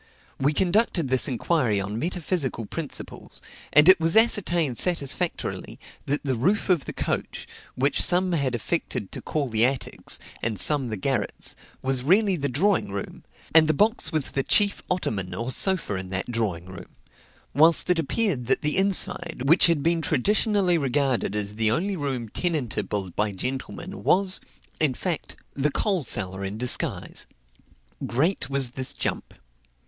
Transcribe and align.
We 0.39 0.51
conducted 0.53 1.09
this 1.09 1.27
inquiry 1.27 1.79
on 1.79 1.99
metaphysical 1.99 2.65
principles; 2.65 3.39
and 3.71 3.87
it 3.87 3.99
was 3.99 4.17
ascertained 4.17 4.79
satisfactorily, 4.79 5.79
that 6.07 6.23
the 6.23 6.33
roof 6.33 6.69
of 6.71 6.85
the 6.85 6.91
coach, 6.91 7.47
which 7.75 8.01
some 8.01 8.31
had 8.31 8.55
affected 8.55 9.11
to 9.11 9.21
call 9.21 9.47
the 9.47 9.63
attics, 9.63 10.17
and 10.41 10.59
some 10.59 10.87
the 10.87 10.97
garrets, 10.97 11.55
was 11.83 12.01
really 12.01 12.35
the 12.35 12.49
drawing 12.49 12.91
room, 12.91 13.23
and 13.53 13.67
the 13.67 13.75
box 13.75 14.11
was 14.11 14.31
the 14.31 14.41
chief 14.41 14.81
ottoman 14.89 15.35
or 15.35 15.51
sofa 15.51 15.93
in 15.97 16.09
that 16.09 16.31
drawing 16.31 16.65
room; 16.65 16.95
whilst 17.53 17.87
it 17.91 17.99
appeared 17.99 18.47
that 18.47 18.63
the 18.63 18.77
inside, 18.77 19.43
which 19.45 19.67
had 19.67 19.83
been 19.83 20.01
traditionally 20.01 20.79
regarded 20.79 21.35
as 21.35 21.57
the 21.57 21.69
only 21.69 21.95
room 21.95 22.27
tenantable 22.27 23.11
by 23.11 23.31
gentlemen, 23.31 24.03
was, 24.03 24.39
in 24.79 24.95
fact, 24.95 25.35
the 25.53 25.69
coal 25.69 26.01
cellar 26.01 26.43
in 26.43 26.57
disguise. 26.57 27.27
Great 28.07 28.49
wits 28.49 28.93
jump. 28.93 29.35